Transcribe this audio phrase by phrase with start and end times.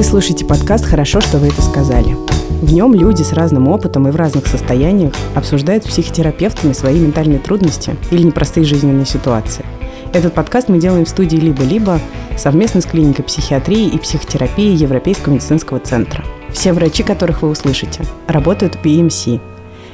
[0.00, 2.16] Вы слушаете подкаст «Хорошо, что вы это сказали».
[2.62, 7.38] В нем люди с разным опытом и в разных состояниях обсуждают с психотерапевтами свои ментальные
[7.38, 9.62] трудности или непростые жизненные ситуации.
[10.14, 12.00] Этот подкаст мы делаем в студии «Либо-либо»
[12.38, 16.24] совместно с клиникой психиатрии и психотерапии Европейского медицинского центра.
[16.50, 19.38] Все врачи, которых вы услышите, работают в EMC.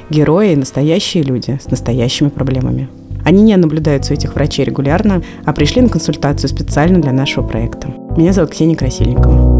[0.09, 2.87] Герои– настоящие люди с настоящими проблемами.
[3.25, 7.89] Они не наблюдаются у этих врачей регулярно, а пришли на консультацию специально для нашего проекта.
[8.15, 9.56] Меня зовут Ксения Красильникова.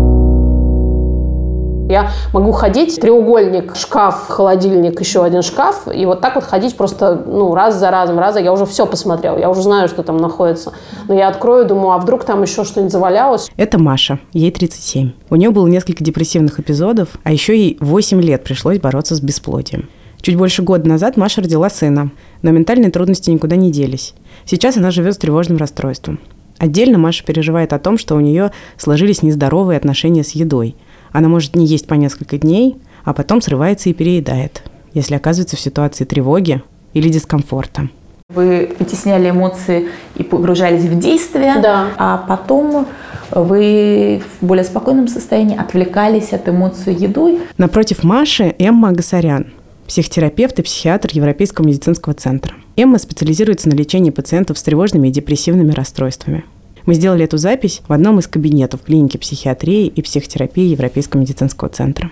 [1.89, 7.15] Я могу ходить, треугольник, шкаф, холодильник, еще один шкаф, и вот так вот ходить просто
[7.25, 8.41] ну, раз за разом, раз за...
[8.41, 10.73] Я уже все посмотрела, я уже знаю, что там находится.
[11.07, 13.49] Но я открою, думаю, а вдруг там еще что-нибудь завалялось?
[13.55, 15.11] Это Маша, ей 37.
[15.29, 19.87] У нее было несколько депрессивных эпизодов, а еще ей 8 лет пришлось бороться с бесплодием.
[20.21, 22.11] Чуть больше года назад Маша родила сына,
[22.41, 24.13] но ментальные трудности никуда не делись.
[24.45, 26.19] Сейчас она живет с тревожным расстройством.
[26.57, 30.75] Отдельно Маша переживает о том, что у нее сложились нездоровые отношения с едой–
[31.17, 34.61] она может не есть по несколько дней, а потом срывается и переедает,
[34.93, 36.61] если оказывается в ситуации тревоги
[36.93, 37.89] или дискомфорта.
[38.29, 41.87] Вы вытесняли эмоции и погружались в действие, да.
[41.97, 42.85] а потом
[43.31, 47.39] вы в более спокойном состоянии отвлекались от эмоций едой.
[47.57, 49.47] Напротив Маши Эмма Агасарян,
[49.87, 52.53] психотерапевт и психиатр Европейского медицинского центра.
[52.75, 56.45] Эмма специализируется на лечении пациентов с тревожными и депрессивными расстройствами.
[56.87, 62.09] Мы сделали эту запись в одном из кабинетов клиники психиатрии и психотерапии Европейского медицинского центра.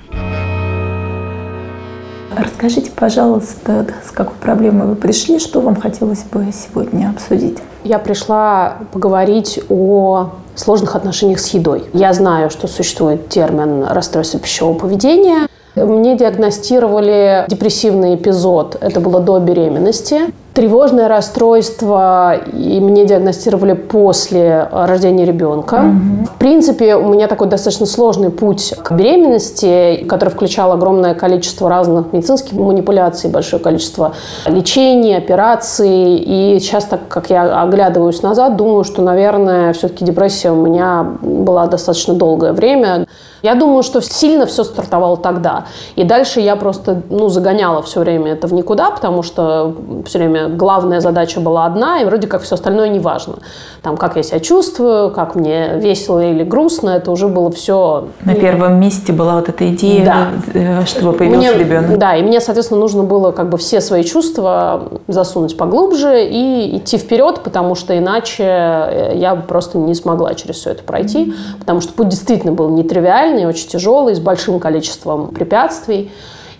[2.36, 7.60] Расскажите, пожалуйста, с какой проблемой вы пришли, что вам хотелось бы сегодня обсудить?
[7.86, 11.86] Я пришла поговорить о сложных отношениях с едой.
[11.94, 15.48] Я знаю, что существует термин расстройство пищевого поведения.
[15.78, 18.78] Мне диагностировали депрессивный эпизод.
[18.82, 20.34] Это было до беременности.
[20.56, 25.76] Тревожное расстройство и мне диагностировали после рождения ребенка.
[25.76, 26.26] Угу.
[26.34, 32.14] В принципе, у меня такой достаточно сложный путь к беременности, который включал огромное количество разных
[32.14, 34.14] медицинских манипуляций, большое количество
[34.46, 36.16] лечений, операций.
[36.16, 41.68] И сейчас, так как я оглядываюсь назад, думаю, что, наверное, все-таки депрессия у меня была
[41.68, 43.08] достаточно долгое время.
[43.46, 45.66] Я думаю, что сильно все стартовало тогда.
[45.96, 49.76] И дальше я просто ну, загоняла все время это в никуда, потому что
[50.06, 53.36] все время главная задача была одна, и вроде как все остальное не важно.
[53.82, 58.08] Там, как я себя чувствую, как мне весело или грустно, это уже было все...
[58.24, 60.28] На первом месте была вот эта идея, да.
[60.54, 61.98] Э, чтобы появился мне, ребенок.
[61.98, 66.98] Да, и мне, соответственно, нужно было как бы все свои чувства засунуть поглубже и идти
[66.98, 71.60] вперед, потому что иначе э, я просто не смогла через все это пройти, mm-hmm.
[71.60, 76.12] потому что путь действительно был нетривиальный, очень тяжелый, с большим количеством препятствий.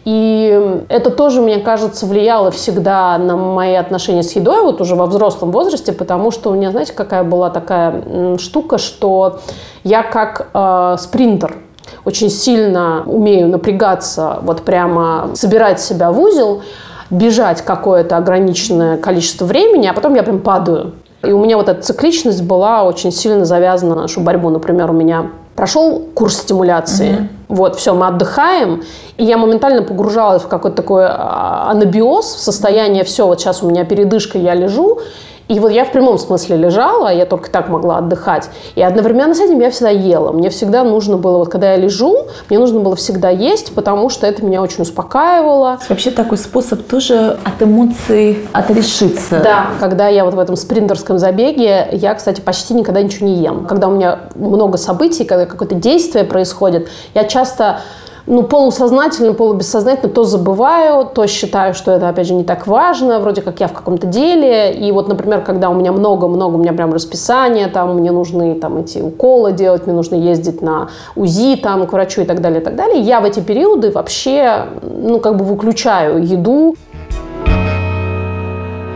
[0.06, 5.08] И это тоже, мне кажется, влияло всегда на мои отношения с едой, вот уже во
[5.08, 9.40] взрослом возрасте, потому что у меня, знаете, какая была такая штука, что
[9.84, 11.58] я как э, спринтер
[12.06, 16.62] очень сильно умею напрягаться, вот прямо собирать себя в узел,
[17.10, 20.94] бежать какое-то ограниченное количество времени, а потом я прям падаю.
[21.24, 24.50] И у меня вот эта цикличность была очень сильно завязана на нашу борьбу.
[24.50, 27.12] Например, у меня прошел курс стимуляции.
[27.12, 27.28] Mm-hmm.
[27.48, 28.84] Вот, все, мы отдыхаем.
[29.18, 33.70] И я моментально погружалась в какой-то такой а, анабиоз, в состояние, все, вот сейчас у
[33.70, 35.00] меня передышка, я лежу.
[35.48, 38.50] И вот я в прямом смысле лежала, я только так могла отдыхать.
[38.76, 40.32] И одновременно с этим я всегда ела.
[40.32, 44.26] Мне всегда нужно было, вот когда я лежу, мне нужно было всегда есть, потому что
[44.26, 45.80] это меня очень успокаивало.
[45.88, 49.40] Вообще такой способ тоже от эмоций отрешиться.
[49.44, 53.66] Да, когда я вот в этом спринтерском забеге, я, кстати, почти никогда ничего не ем.
[53.66, 57.82] Когда у меня много событий, когда какое-то действие происходит, я часто
[58.28, 63.42] ну, полусознательно, полубессознательно то забываю, то считаю, что это, опять же, не так важно, вроде
[63.42, 64.74] как я в каком-то деле.
[64.74, 68.78] И вот, например, когда у меня много-много, у меня прям расписание, там, мне нужны там
[68.78, 72.64] эти уколы делать, мне нужно ездить на УЗИ, там, к врачу и так далее, и
[72.64, 76.76] так далее, я в эти периоды вообще, ну, как бы выключаю еду.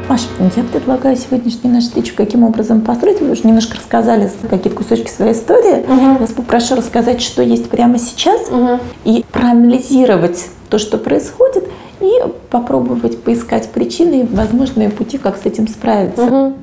[0.10, 3.22] Маш, я предлагаю сегодняшнюю нашу встречу каким образом построить.
[3.22, 5.84] Вы уже немножко рассказали какие-то кусочки своей истории.
[5.84, 6.18] Угу.
[6.22, 8.80] Вас попрошу рассказать, что есть прямо сейчас, угу.
[9.06, 11.70] и проанализировать то, что происходит,
[12.02, 12.12] и
[12.50, 16.24] попробовать поискать причины и возможные пути, как с этим справиться.
[16.24, 16.54] Угу.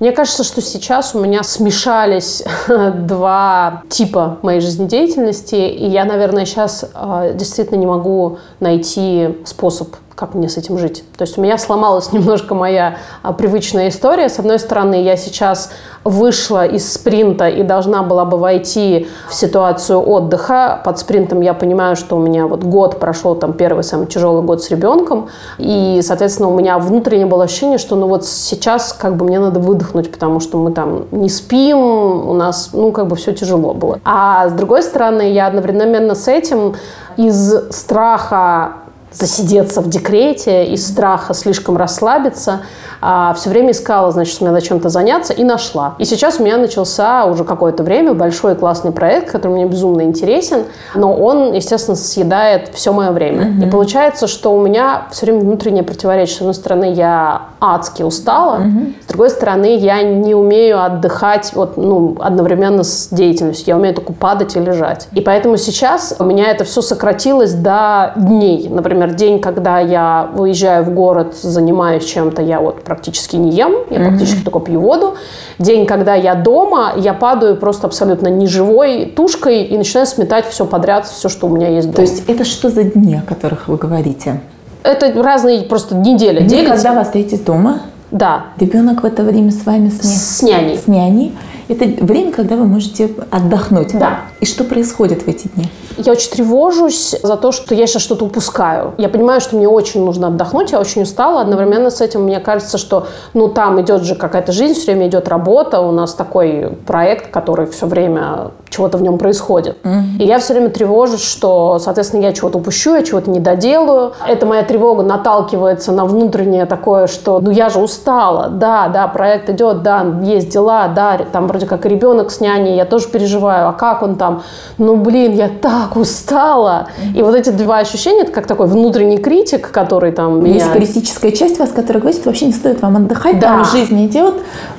[0.00, 2.42] Мне кажется, что сейчас у меня смешались
[3.06, 10.34] два типа моей жизнедеятельности, и я, наверное, сейчас э, действительно не могу найти способ как
[10.34, 11.04] мне с этим жить.
[11.16, 14.28] То есть у меня сломалась немножко моя а, привычная история.
[14.28, 15.70] С одной стороны, я сейчас
[16.02, 20.80] вышла из спринта и должна была бы войти в ситуацию отдыха.
[20.84, 24.62] Под спринтом я понимаю, что у меня вот год прошел, там первый самый тяжелый год
[24.62, 25.28] с ребенком,
[25.58, 29.60] и, соответственно, у меня внутренне было ощущение, что ну вот сейчас как бы мне надо
[29.60, 34.00] выдохнуть, потому что мы там не спим, у нас, ну, как бы все тяжело было.
[34.04, 36.74] А с другой стороны, я одновременно с этим
[37.16, 42.60] из страха засидеться в декрете, из страха слишком расслабиться,
[43.00, 45.94] а, все время искала, значит, мне надо чем-то заняться и нашла.
[45.98, 50.64] И сейчас у меня начался уже какое-то время большой классный проект, который мне безумно интересен,
[50.94, 53.46] но он, естественно, съедает все мое время.
[53.46, 53.68] Mm-hmm.
[53.68, 56.38] И получается, что у меня все время внутреннее противоречие.
[56.38, 58.94] С одной стороны, я адски устала, mm-hmm.
[59.04, 63.68] с другой стороны, я не умею отдыхать вот, ну, одновременно с деятельностью.
[63.68, 65.08] Я умею только падать и лежать.
[65.12, 68.68] И поэтому сейчас у меня это все сократилось до дней.
[68.68, 73.98] Например, день, когда я выезжаю в город, занимаюсь чем-то, я вот практически не ем, я
[73.98, 74.08] mm-hmm.
[74.08, 75.14] практически только пью воду.
[75.58, 81.06] День, когда я дома, я падаю просто абсолютно неживой тушкой и начинаю сметать все подряд,
[81.06, 81.96] все, что у меня есть дома.
[81.96, 84.40] То есть это что за дни, о которых вы говорите?
[84.82, 86.40] Это разные просто недели.
[86.40, 87.80] Дни, когда вы остаетесь дома?
[88.10, 88.46] Да.
[88.58, 90.78] Ребенок в это время с вами с, с няней.
[90.78, 91.34] С няней.
[91.68, 93.98] Это время, когда вы можете отдохнуть.
[93.98, 94.20] Да.
[94.40, 95.66] И что происходит в эти дни?
[95.98, 98.94] Я очень тревожусь за то, что я сейчас что-то упускаю.
[98.98, 101.40] Я понимаю, что мне очень нужно отдохнуть, я очень устала.
[101.40, 105.28] Одновременно с этим мне кажется, что ну там идет же какая-то жизнь, все время идет
[105.28, 105.80] работа.
[105.80, 109.78] У нас такой проект, который все время чего-то в нем происходит.
[109.82, 110.18] Mm-hmm.
[110.18, 114.12] И я все время тревожусь, что, соответственно, я чего-то упущу, я чего-то не доделаю.
[114.26, 119.50] Эта моя тревога наталкивается на внутреннее такое, что ну я же устала, да, да, проект
[119.50, 123.72] идет, да, есть дела, да, там вроде как ребенок с няней, я тоже переживаю, а
[123.72, 124.42] как он там?
[124.78, 126.88] Ну, блин, я так устала.
[127.16, 130.54] И вот эти два ощущения, это как такой внутренний критик, который там меня...
[130.54, 133.48] Есть критическая часть вас, которая говорит, что вообще не стоит вам отдыхать, да.
[133.48, 134.34] там жизнь идет.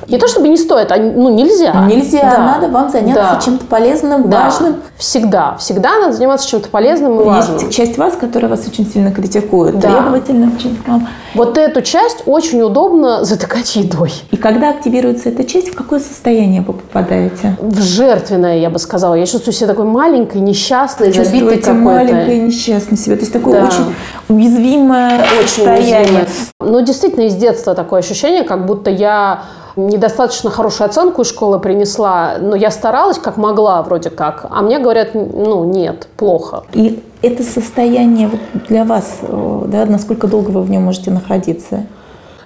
[0.08, 1.84] Не то чтобы не стоит, а ну нельзя.
[1.86, 2.38] Нельзя, да.
[2.38, 3.40] надо вам заняться да.
[3.44, 4.44] чем-то полезным, да.
[4.44, 4.76] важным.
[4.96, 7.58] Всегда, всегда надо заниматься чем-то полезным и важным.
[7.58, 9.88] Есть часть вас, которая вас очень сильно критикует, да.
[9.92, 11.02] требовательным чем-то.
[11.34, 14.12] Вот эту часть очень удобно затыкать едой.
[14.32, 17.56] И когда активируется эта часть, в какое состояние вы попадаете?
[17.60, 19.14] В жертвенное, я бы сказала.
[19.14, 21.72] Я чувствую себя такой маленькой, несчастной, забитой какой-то.
[21.72, 23.16] маленькой, несчастной себя.
[23.16, 23.66] То есть такое да.
[23.66, 23.94] очень
[24.28, 25.98] уязвимое очень состояние.
[25.98, 26.28] Уязвимое.
[26.60, 29.44] Ну, действительно, из детства такое ощущение, как будто я
[29.76, 34.78] недостаточно хорошую оценку из школы принесла, но я старалась как могла вроде как, а мне
[34.78, 36.64] говорят, ну нет, плохо.
[36.72, 38.30] И это состояние
[38.68, 41.86] для вас, э, да, насколько долго вы в нем можете находиться?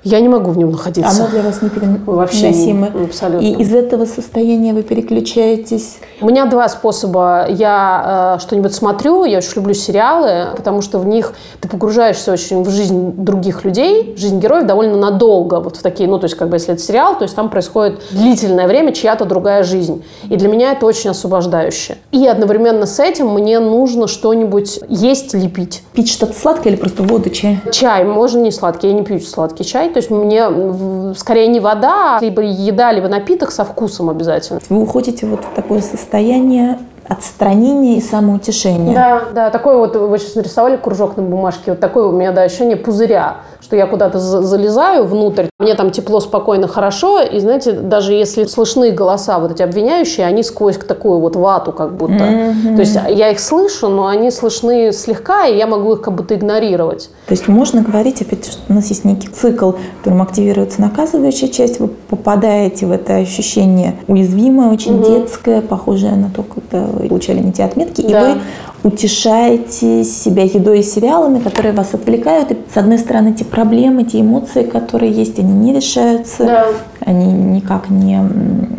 [0.04, 1.22] Я не могу в нем находиться.
[1.22, 2.90] Оно для вас не переносимо.
[3.04, 3.44] Абсолютно.
[3.44, 5.96] И из этого состояния вы переключаетесь?
[6.20, 7.46] У меня два способа.
[7.48, 12.62] Я э, что-нибудь смотрю, я очень люблю сериалы, потому что в них ты погружаешься очень
[12.62, 15.60] в жизнь других людей, жизнь героев довольно надолго.
[15.60, 18.00] Вот в такие, ну, то есть, как бы, если это сериал, то есть там происходит
[18.10, 20.04] длительное время чья-то другая жизнь.
[20.28, 21.96] И для меня это очень освобождающе.
[22.12, 25.82] И одновременно с этим мне нужно что-нибудь есть, лепить.
[25.94, 27.60] Пить что-то сладкое или просто воду, чай?
[27.72, 28.04] Чай.
[28.04, 28.88] Можно не сладкий.
[28.88, 29.93] Я не пью сладкий чай.
[29.94, 34.58] То есть мне скорее не вода, либо еда, либо напиток со вкусом обязательно.
[34.68, 38.94] Вы уходите вот в такое состояние отстранения и самоутешения.
[38.94, 42.42] Да, да, такой вот, вы сейчас нарисовали кружок на бумажке, вот такое у меня, да,
[42.42, 48.12] ощущение пузыря что я куда-то залезаю внутрь, мне там тепло, спокойно, хорошо, и, знаете, даже
[48.12, 52.12] если слышны голоса вот эти обвиняющие, они сквозь такую вот вату как будто.
[52.12, 52.74] Mm-hmm.
[52.74, 56.34] То есть я их слышу, но они слышны слегка, и я могу их как будто
[56.34, 57.08] игнорировать.
[57.26, 61.48] То есть можно говорить, опять, что у нас есть некий цикл, в котором активируется наказывающая
[61.48, 65.20] часть, вы попадаете в это ощущение уязвимое, очень mm-hmm.
[65.20, 68.32] детское, похожее на то, когда вы получали не те отметки, да.
[68.32, 68.40] и вы
[68.84, 72.50] утешаете себя едой и сериалами, которые вас отвлекают.
[72.52, 76.66] И, с одной стороны, те проблемы, те эмоции, которые есть, они не решаются, да.
[77.00, 78.20] они никак не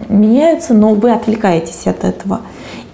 [0.10, 2.42] меняются, но вы отвлекаетесь от этого.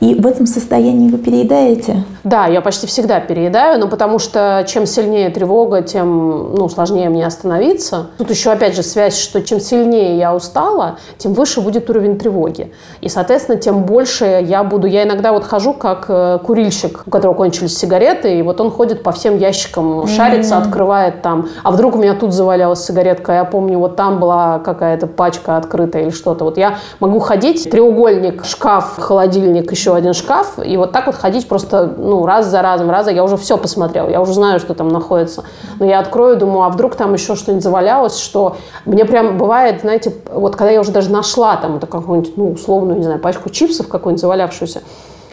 [0.01, 2.03] И в этом состоянии вы переедаете?
[2.23, 7.23] Да, я почти всегда переедаю, но потому что чем сильнее тревога, тем ну, сложнее мне
[7.23, 8.07] остановиться.
[8.17, 12.73] Тут еще опять же связь, что чем сильнее я устала, тем выше будет уровень тревоги.
[13.01, 14.87] И, соответственно, тем больше я буду...
[14.87, 19.03] Я иногда вот хожу как э, курильщик, у которого кончились сигареты, и вот он ходит
[19.03, 20.61] по всем ящикам, шарится, mm-hmm.
[20.63, 21.47] открывает там.
[21.63, 26.03] А вдруг у меня тут завалялась сигаретка, я помню, вот там была какая-то пачка открытая
[26.03, 26.43] или что-то.
[26.43, 31.15] Вот я могу ходить, треугольник, шкаф, холодильник, еще еще один шкаф, и вот так вот
[31.15, 33.11] ходить просто, ну, раз за разом, раз за...
[33.11, 35.43] Я уже все посмотрел, я уже знаю, что там находится.
[35.79, 40.13] Но я открою, думаю, а вдруг там еще что-нибудь завалялось, что мне прям бывает, знаете,
[40.31, 43.87] вот когда я уже даже нашла там это какую-нибудь, ну, условную, не знаю, пачку чипсов
[43.87, 44.81] какую-нибудь завалявшуюся,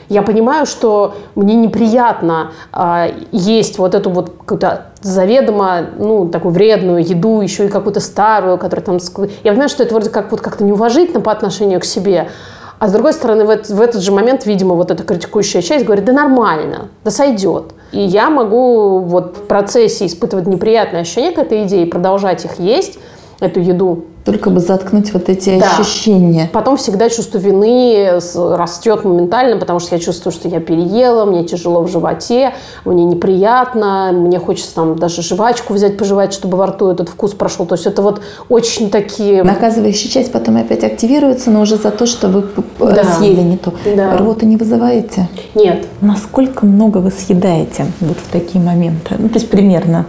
[0.09, 7.05] я понимаю, что мне неприятно э, есть вот эту вот какую-то заведомо, ну, такую вредную
[7.05, 8.99] еду, еще и какую-то старую, которая там...
[9.45, 12.31] Я понимаю, что это вроде как вот как-то неуважительно по отношению к себе,
[12.78, 15.85] а с другой стороны, в, этот, в этот же момент, видимо, вот эта критикующая часть
[15.85, 17.73] говорит, да нормально, да сойдет.
[17.90, 22.99] И я могу вот в процессе испытывать неприятные ощущения к этой идее, продолжать их есть,
[23.40, 25.71] эту еду, только бы заткнуть вот эти да.
[25.71, 26.50] ощущения.
[26.52, 31.83] Потом всегда чувство вины растет моментально, потому что я чувствую, что я переела, мне тяжело
[31.83, 32.52] в животе,
[32.85, 37.64] мне неприятно, мне хочется там даже жвачку взять, пожевать, чтобы во рту этот вкус прошел.
[37.64, 39.42] То есть это вот очень такие...
[39.45, 42.45] Наказывающая часть потом опять активируется, но уже за то, что вы
[42.78, 43.04] да.
[43.04, 43.73] съели не то.
[43.97, 44.16] Да.
[44.18, 45.28] Рвоту не вызываете?
[45.54, 45.87] Нет.
[46.00, 49.14] Насколько много вы съедаете вот в такие моменты?
[49.18, 50.04] Ну, то есть примерно.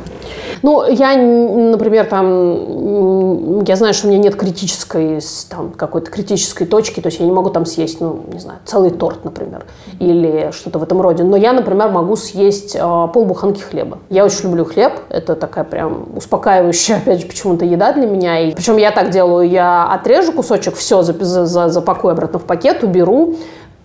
[0.61, 6.99] Ну, я, например, там, я знаю, что у меня нет критической, там, какой-то критической точки,
[6.99, 9.65] то есть я не могу там съесть, ну, не знаю, целый торт, например,
[9.99, 11.23] или что-то в этом роде.
[11.23, 13.99] Но я, например, могу съесть э, полбуханки хлеба.
[14.09, 18.39] Я очень люблю хлеб, это такая прям успокаивающая, опять же, почему-то еда для меня.
[18.39, 23.35] И, причем я так делаю, я отрежу кусочек, все, запакую обратно в пакет, уберу,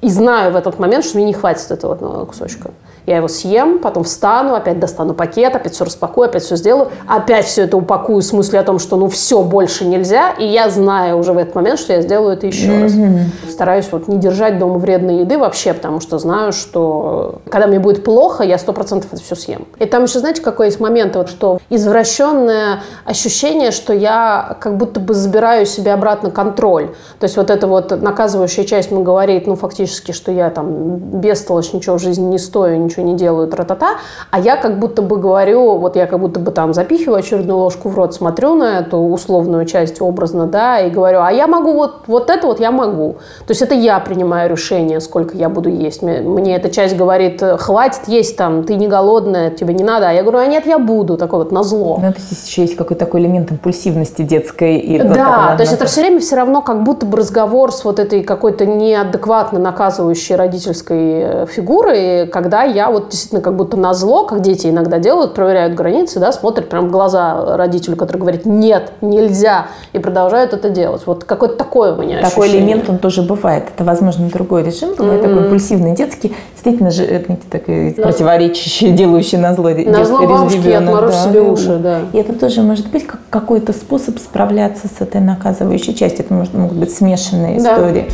[0.00, 2.72] и знаю в этот момент, что мне не хватит этого одного кусочка.
[3.06, 7.44] Я его съем, потом встану, опять достану пакет, опять все распакую, опять все сделаю, опять
[7.44, 11.18] все это упакую с мыслью о том, что ну все, больше нельзя, и я знаю
[11.18, 12.82] уже в этот момент, что я сделаю это еще mm-hmm.
[12.82, 13.52] раз.
[13.52, 18.04] Стараюсь вот не держать дома вредной еды вообще, потому что знаю, что когда мне будет
[18.04, 19.66] плохо, я сто процентов это все съем.
[19.78, 25.00] И там еще, знаете, какой есть момент, вот, что извращенное ощущение, что я как будто
[25.00, 26.88] бы забираю себе обратно контроль.
[27.18, 31.72] То есть вот эта вот наказывающая часть мне говорит, ну фактически, что я там бестолочь,
[31.72, 33.96] ничего в жизни не стою, ничего ничего не делаю, тра-та-та,
[34.30, 37.88] а я как будто бы говорю, вот я как будто бы там запихиваю очередную ложку
[37.88, 42.02] в рот, смотрю на эту условную часть образно, да, и говорю, а я могу вот,
[42.06, 43.16] вот это вот я могу.
[43.46, 46.02] То есть это я принимаю решение, сколько я буду есть.
[46.02, 50.08] Мне эта часть говорит, хватит есть там, ты не голодная, тебе не надо.
[50.08, 51.98] А я говорю, а нет, я буду, такой вот назло.
[52.02, 54.78] Ну, то есть еще есть какой-то такой элемент импульсивности детской.
[54.78, 57.98] И да, то есть это все время все равно как будто бы разговор с вот
[57.98, 63.94] этой какой-то неадекватно наказывающей родительской э, фигурой, когда я я вот действительно как будто на
[63.94, 68.44] зло, как дети иногда делают, проверяют границы, да, смотрят прям в глаза родителю, который говорит
[68.44, 71.02] «нет, нельзя», и продолжают это делать.
[71.06, 72.72] Вот какое-то такое у меня Такой ощущение.
[72.72, 73.64] элемент, он тоже бывает.
[73.74, 75.28] Это, возможно, другой режим, бывает mm-hmm.
[75.28, 78.02] такой импульсивный детский, действительно же, знаете, такой на...
[78.02, 81.24] противоречащий, делающий на зло На зло бабушки я отморожу да.
[81.24, 82.00] себе уши, да.
[82.12, 86.24] И это тоже может быть как какой-то способ справляться с этой наказывающей частью.
[86.24, 87.74] Это может, могут быть смешанные да.
[87.74, 88.08] истории.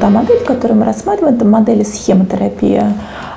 [0.00, 2.92] Та модель, которую мы рассматриваем, это модель схемотерапия.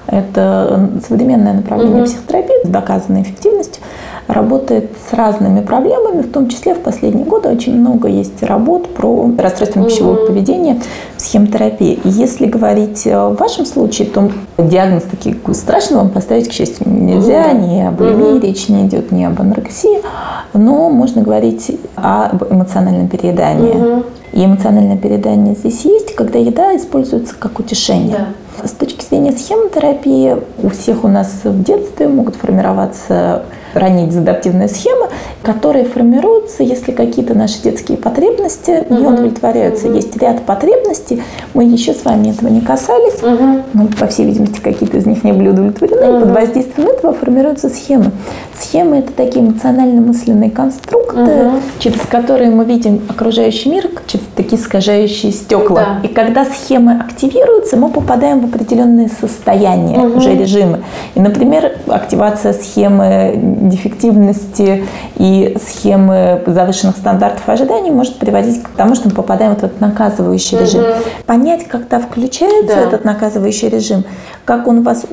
[0.08, 2.06] Это современное направление mm-hmm.
[2.06, 3.84] психотерапии с доказанной эффективностью.
[4.30, 9.32] Работает с разными проблемами, в том числе в последние годы очень много есть работ про
[9.40, 10.80] расстройство пищевого поведения
[11.18, 12.00] в схемотерапии.
[12.04, 17.52] И если говорить в вашем случае, то диагноз таки страшный вам поставить, к счастью, нельзя,
[17.54, 20.00] ни об булимии речь не идет, ни об анорексии,
[20.54, 24.04] но можно говорить об эмоциональном переедании.
[24.32, 28.28] И эмоциональное переедание здесь есть, когда еда используется как утешение.
[28.62, 28.68] Да.
[28.68, 33.42] С точки зрения схемотерапии, у всех у нас в детстве могут формироваться
[33.74, 35.08] ранее дезадаптивные схемы,
[35.44, 38.96] которые формируются, если какие-то наши детские потребности угу.
[38.96, 39.88] не удовлетворяются.
[39.88, 39.96] Угу.
[39.96, 41.24] Есть ряд потребностей,
[41.54, 43.64] мы еще с вами этого не касались, угу.
[43.74, 46.18] но, по всей видимости, какие-то из них не были удовлетворены.
[46.18, 46.20] Угу.
[46.22, 48.12] Под воздействием этого формируются схемы.
[48.60, 51.52] Схемы– это такие эмоционально-мысленные конструкты, угу.
[51.80, 56.00] через которые мы видим окружающий мир, через такие искажающие стекла.
[56.02, 56.08] Да.
[56.08, 60.18] И когда схемы активируются, мы попадаем в определенные состояния, угу.
[60.18, 60.84] уже режимы.
[61.16, 64.86] И, например, активация схемы дефективности
[65.18, 70.58] и схемы завышенных стандартов ожиданий может приводить к тому, что мы попадаем в этот наказывающий
[70.58, 70.66] угу.
[70.66, 70.84] режим.
[71.26, 72.82] Понять, когда включается да.
[72.82, 74.04] этот наказывающий режим,
[74.46, 75.06] как он вас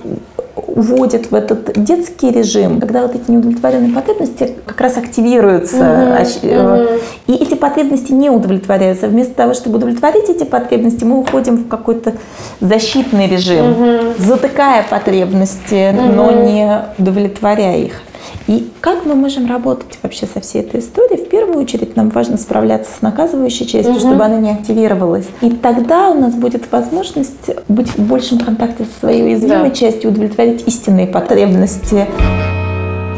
[0.76, 7.00] уводит в этот детский режим, когда вот эти неудовлетворенные потребности как раз активируются, mm-hmm.
[7.28, 9.08] и эти потребности не удовлетворяются.
[9.08, 12.14] Вместо того, чтобы удовлетворить эти потребности, мы уходим в какой-то
[12.60, 14.14] защитный режим, mm-hmm.
[14.18, 16.14] затыкая потребности, mm-hmm.
[16.14, 18.02] но не удовлетворяя их.
[18.46, 21.24] И как мы можем работать вообще со всей этой историей?
[21.24, 24.00] В первую очередь нам важно справляться с наказывающей частью, угу.
[24.00, 25.26] чтобы она не активировалась.
[25.40, 29.74] И тогда у нас будет возможность быть в большем контакте со своей уязвимой да.
[29.74, 32.06] частью, удовлетворить истинные потребности.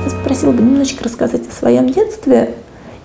[0.05, 2.55] Я спросила бы немножечко рассказать о своем детстве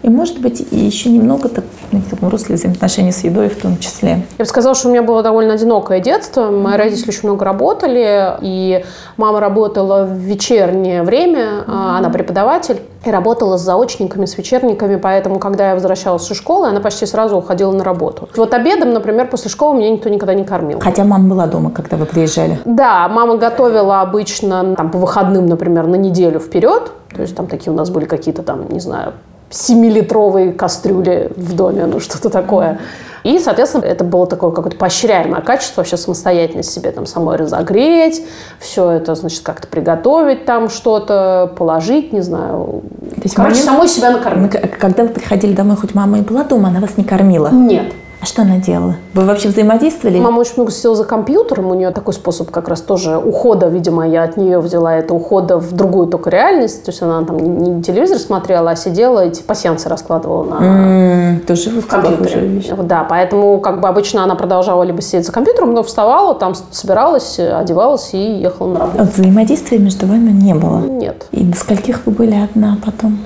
[0.04, 3.78] И, может быть, и еще немного так, в таком русле взаимоотношений с едой в том
[3.78, 4.26] числе.
[4.38, 6.52] Я бы сказала, что у меня было довольно одинокое детство.
[6.52, 8.84] Мои родители очень много работали, и
[9.16, 11.98] мама работала в вечернее время, mm-hmm.
[11.98, 16.80] она преподаватель, и работала с заочниками, с вечерниками, поэтому, когда я возвращалась из школы, она
[16.80, 18.30] почти сразу уходила на работу.
[18.36, 20.80] Вот обедом, например, после школы меня никто никогда не кормил.
[20.80, 22.60] Хотя мама была дома, когда вы приезжали?
[22.66, 27.72] Да, мама готовила обычно там, по выходным, например, на неделю вперед, то есть там такие
[27.72, 29.14] у нас были какие-то там, не знаю,
[29.54, 32.80] 7-литровые кастрюли в доме, ну что-то такое.
[33.24, 38.22] И, соответственно, это было такое какое-то поощряемое качество, вообще самостоятельно себе там самой разогреть,
[38.60, 42.82] все это, значит, как-то приготовить там что-то, положить, не знаю.
[43.16, 44.52] То есть Короче, момент, самой себя накормить.
[44.78, 47.50] Когда вы приходили домой, хоть мама и была дома, она вас не кормила?
[47.50, 47.94] Нет.
[48.24, 48.96] А что она делала?
[49.16, 50.18] Вы вообще взаимодействовали?
[50.18, 51.72] Мама очень много сидела за компьютером.
[51.72, 55.58] У нее такой способ как раз тоже ухода, видимо, я от нее взяла это ухода
[55.58, 56.86] в другую только реальность.
[56.86, 61.40] То есть она там не телевизор смотрела, а сидела и типа сеансы раскладывала на mm,
[61.40, 62.64] тоже в компьютере.
[62.84, 67.38] Да, поэтому как бы обычно она продолжала либо сидеть за компьютером, но вставала, там собиралась,
[67.40, 69.04] одевалась и ехала на работу.
[69.04, 70.80] Взаимодействия между вами не было?
[70.80, 71.28] Нет.
[71.32, 73.20] И до скольких вы были одна потом?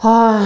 [0.00, 0.42] А,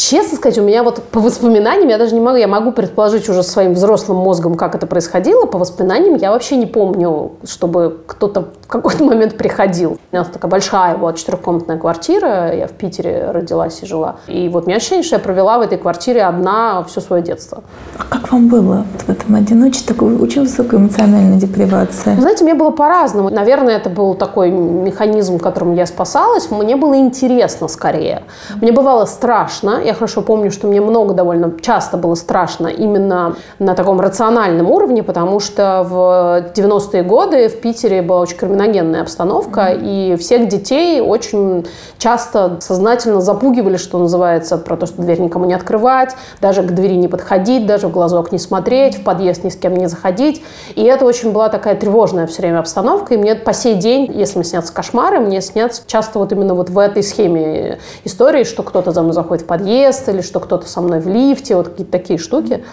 [0.00, 3.42] Честно сказать, у меня вот по воспоминаниям, я даже не могу, я могу предположить уже
[3.42, 5.44] своим взрослым мозгом, как это происходило.
[5.44, 9.98] По воспоминаниям я вообще не помню, чтобы кто-то в какой-то момент приходил.
[10.10, 14.16] У нас такая большая была четырехкомнатная квартира, я в Питере родилась и жила.
[14.26, 17.62] И вот у меня ощущение, что я провела в этой квартире одна все свое детство.
[17.98, 22.18] А как вам было в этом одиночестве, такой очень высокая эмоциональная депривация?
[22.18, 23.28] Знаете, мне было по-разному.
[23.28, 26.50] Наверное, это был такой механизм, которым я спасалась.
[26.50, 28.22] Мне было интересно скорее.
[28.62, 33.74] Мне бывало страшно, я хорошо помню, что мне много довольно часто было страшно именно на
[33.74, 40.14] таком рациональном уровне, потому что в 90-е годы в Питере была очень криминогенная обстановка, mm-hmm.
[40.14, 41.66] и всех детей очень
[41.98, 46.94] часто сознательно запугивали, что называется, про то, что дверь никому не открывать, даже к двери
[46.94, 50.40] не подходить, даже в глазок не смотреть, в подъезд ни с кем не заходить.
[50.76, 54.38] И это очень была такая тревожная все время обстановка, и мне по сей день, если
[54.38, 58.92] мне снятся кошмары, мне снятся часто вот именно вот в этой схеме истории, что кто-то
[58.92, 61.92] за мной заходит в подъезд, подъезд или что кто-то со мной в лифте, вот какие-то
[61.92, 62.64] такие штуки.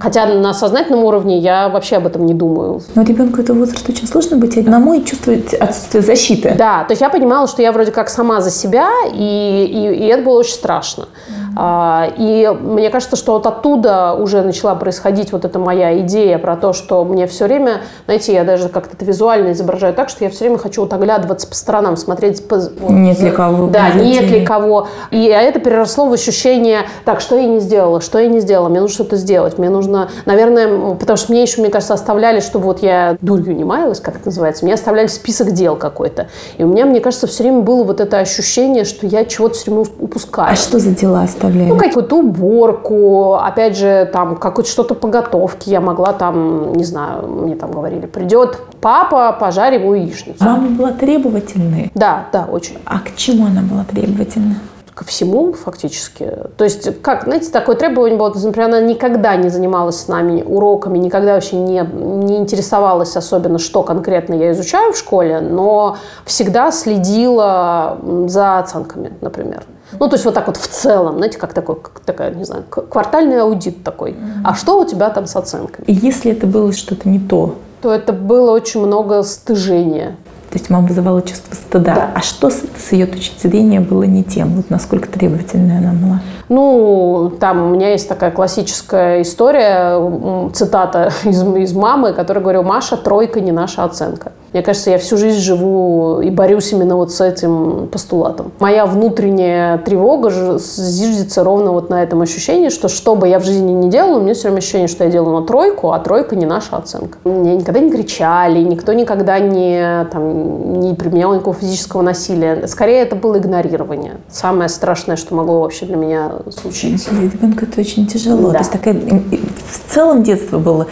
[0.00, 2.80] Хотя на сознательном уровне я вообще об этом не думаю.
[2.94, 6.54] Но ребенку этого возраста очень сложно быть одному и чувствовать отсутствие защиты.
[6.56, 10.06] Да, то есть я понимала, что я вроде как сама за себя, и, и, и
[10.06, 11.08] это было очень страшно.
[11.28, 16.56] А, и мне кажется, что вот оттуда уже начала происходить вот эта моя идея про
[16.56, 20.30] то, что мне все время, знаете, я даже как-то это визуально изображаю так, что я
[20.30, 22.46] все время хочу вот оглядываться по сторонам, смотреть...
[22.48, 22.56] По,
[22.88, 23.68] нет ли кого.
[23.68, 24.88] Да, нет ли кого.
[25.10, 28.80] И это переросло в ощущение, так, что я не сделала, что я не сделала, мне
[28.80, 32.82] нужно что-то сделать, мне нужно, наверное, потому что мне еще, мне кажется, оставляли, чтобы вот
[32.82, 36.28] я дурью не маялась, как это называется, мне оставляли список дел какой-то.
[36.58, 39.70] И у меня, мне кажется, все время было вот это ощущение, что я чего-то все
[39.70, 40.52] время упускаю.
[40.52, 41.43] А что за дела оставляли?
[41.44, 41.68] Оставляли?
[41.68, 45.70] Ну, какую-то уборку, опять же, там, какое-то что-то по готовке.
[45.70, 50.44] Я могла там, не знаю, мне там говорили, придет папа, пожарь ему яичницу.
[50.44, 51.90] Мама была требовательной?
[51.94, 52.76] Да, да, очень.
[52.84, 54.56] А к чему она была требовательна?
[54.94, 56.32] Ко всему фактически.
[56.56, 60.98] То есть, как, знаете, такое требование было, например, она никогда не занималась с нами уроками,
[60.98, 67.98] никогда вообще не, не интересовалась особенно, что конкретно я изучаю в школе, но всегда следила
[68.26, 69.64] за оценками, например.
[69.98, 72.64] Ну, то есть вот так вот в целом, знаете, как такой, как такая, не знаю,
[72.68, 74.12] квартальный аудит такой.
[74.12, 74.42] Mm-hmm.
[74.44, 75.84] А что у тебя там с оценками?
[75.86, 80.16] Если это было что-то не то, то это было очень много стыжения.
[80.54, 81.94] То есть мама вызывала чувство стыда.
[81.96, 82.10] Да.
[82.14, 84.50] А что с, с ее точки зрения было не тем?
[84.50, 86.22] Вот насколько требовательная она была?
[86.48, 92.96] Ну, там у меня есть такая классическая история, цитата из, из мамы, которая говорила, Маша,
[92.96, 94.32] тройка не наша оценка.
[94.54, 98.52] Мне кажется, я всю жизнь живу и борюсь именно вот с этим постулатом.
[98.60, 103.72] Моя внутренняя тревога зиждется ровно вот на этом ощущении, что что бы я в жизни
[103.72, 106.46] не делала, у меня все время ощущение, что я делаю на тройку, а тройка не
[106.46, 107.18] наша оценка.
[107.24, 112.68] Меня никогда не кричали, никто никогда не, там, не применял никакого физического насилия.
[112.68, 114.18] Скорее, это было игнорирование.
[114.28, 117.10] Самое страшное, что могло вообще для меня случиться.
[117.10, 118.48] Для ребенка это очень тяжело.
[118.50, 118.52] Да.
[118.52, 120.86] То есть такая, в целом детство было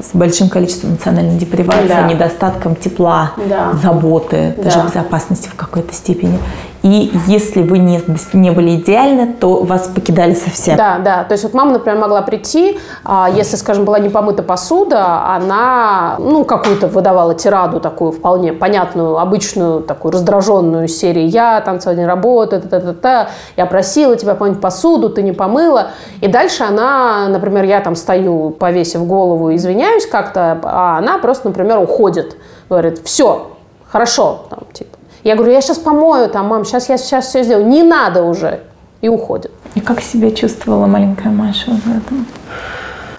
[0.00, 2.08] с большим количеством эмоциональной депривации, да.
[2.08, 3.72] недостатком тепла, да.
[3.82, 4.64] заботы, да.
[4.64, 6.38] даже безопасности в какой-то степени.
[6.82, 10.76] И если вы не, не были идеальны, то вас покидали совсем.
[10.76, 11.24] Да, да.
[11.24, 16.16] То есть вот мама, например, могла прийти, а если, скажем, была не помыта посуда, она,
[16.18, 21.28] ну, какую-то выдавала тираду такую вполне понятную, обычную, такую раздраженную серию.
[21.28, 25.22] Я там целый день работаю, та -та -та -та, я просила тебя помыть посуду, ты
[25.22, 25.88] не помыла.
[26.22, 31.78] И дальше она, например, я там стою, повесив голову, извиняюсь как-то, а она просто, например,
[31.78, 32.36] уходит.
[32.70, 33.50] Говорит, все,
[33.92, 37.66] хорошо, там, типа, я говорю, я сейчас помою, там, мам, сейчас я сейчас все сделаю.
[37.66, 38.60] Не надо уже.
[39.00, 39.52] И уходит.
[39.84, 42.26] Как себя чувствовала маленькая Маша в этом?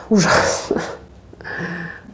[0.09, 0.81] Ужасно.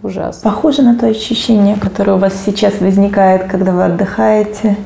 [0.03, 0.49] Ужасно.
[0.49, 4.77] Похоже на то ощущение, которое у вас сейчас возникает, когда вы отдыхаете?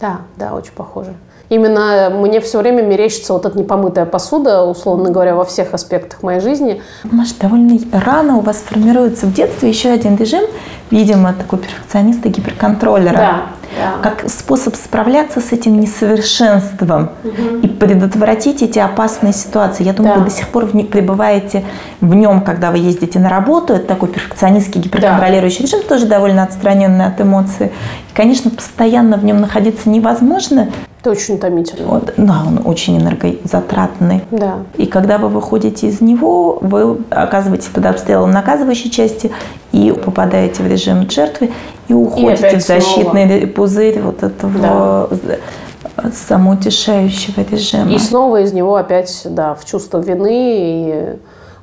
[0.00, 1.14] Да, да, очень похоже.
[1.50, 6.38] Именно мне все время мерещится вот эта непомытая посуда, условно говоря, во всех аспектах моей
[6.38, 6.80] жизни.
[7.02, 10.44] Маша, довольно рано у вас формируется в детстве еще один режим,
[10.92, 13.16] видимо, такой перфекциониста, гиперконтроллера.
[13.16, 13.42] Да,
[13.76, 13.94] да.
[14.00, 17.58] Как способ справляться с этим несовершенством угу.
[17.64, 19.82] и предотвратить эти опасные ситуации.
[19.82, 20.20] Я думаю, да.
[20.20, 21.64] вы до сих пор в, пребываете
[22.00, 23.72] в нем, когда вы ездите на работу.
[23.72, 25.64] Это такой перфекционистский гиперконтролирующий да.
[25.64, 27.72] режим, тоже довольно отстраненный от эмоций.
[28.12, 30.68] И, конечно, постоянно в нем находиться невозможно.
[31.00, 31.88] Это очень утомительно.
[31.88, 34.22] Вот, да, он очень энергозатратный.
[34.30, 34.58] Да.
[34.76, 39.32] И когда вы выходите из него, вы оказываетесь под обстрелом наказывающей части
[39.72, 41.52] и попадаете в режим жертвы
[41.88, 43.52] и уходите и в защитный снова.
[43.52, 46.10] пузырь вот этого да.
[46.12, 47.90] самоутешающего режима.
[47.92, 51.18] И снова из него опять, да, в чувство вины и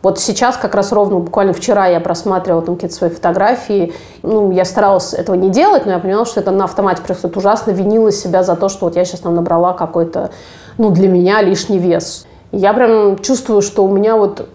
[0.08, 3.94] вот сейчас, как раз ровно буквально вчера я просматривала там какие-то свои фотографии.
[4.24, 7.72] Ну, я старалась этого не делать, но я поняла, что это на автомате просто ужасно
[7.72, 10.30] винила себя за то, что вот я сейчас там набрала какой-то,
[10.78, 12.26] ну, для меня лишний вес.
[12.54, 14.48] я прям чувствую, что у меня вот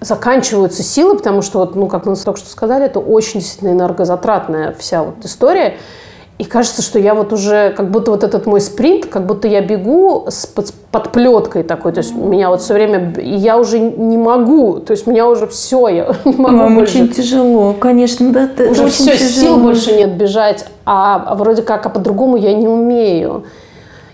[0.00, 4.76] заканчиваются силы, потому что, вот, ну, как мы только что сказали, это очень действительно энергозатратная
[4.78, 5.78] вся вот история.
[6.38, 9.60] И кажется, что я вот уже, как будто вот этот мой спринт, как будто я
[9.60, 11.90] бегу с под, под плеткой такой.
[11.92, 14.78] То есть меня вот все время, я уже не могу.
[14.78, 16.98] То есть меня уже все, я не могу Вам больше.
[16.98, 18.44] очень тяжело, конечно, да.
[18.44, 19.28] Это уже все, тяжело.
[19.28, 20.64] сил больше нет бежать.
[20.86, 23.44] А, а вроде как, а по-другому я не умею.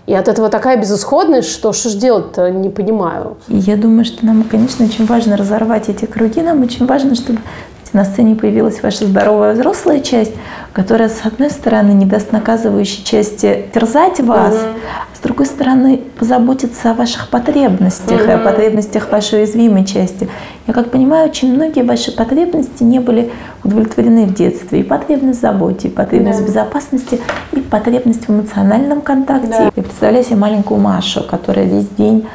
[0.07, 3.37] И от этого такая безысходность, что что же делать-то, не понимаю.
[3.47, 6.41] Я думаю, что нам, конечно, очень важно разорвать эти круги.
[6.41, 7.39] Нам очень важно, чтобы
[7.95, 10.33] на сцене появилась ваша здоровая взрослая часть,
[10.73, 14.63] которая, с одной стороны, не даст наказывающей части терзать вас, угу.
[15.11, 18.29] а с другой стороны, позаботиться о ваших потребностях угу.
[18.29, 20.29] и о потребностях вашей уязвимой части.
[20.67, 23.31] Я как понимаю, очень многие ваши потребности не были
[23.63, 24.81] удовлетворены в детстве.
[24.81, 26.45] И потребность в заботе, и потребность да.
[26.45, 27.21] в безопасности,
[27.53, 29.47] и потребность в эмоциональном контакте.
[29.47, 29.71] Да.
[29.75, 32.27] Я представляю себе маленькую Машу, которая весь день